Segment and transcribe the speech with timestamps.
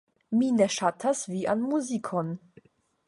[0.37, 2.33] Mi ne ŝatas vian muzikon.